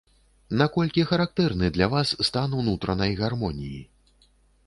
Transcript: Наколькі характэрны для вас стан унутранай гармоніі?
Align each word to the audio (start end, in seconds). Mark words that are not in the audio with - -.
Наколькі 0.61 1.03
характэрны 1.09 1.69
для 1.75 1.87
вас 1.93 2.13
стан 2.29 2.57
унутранай 2.61 3.11
гармоніі? 3.21 3.77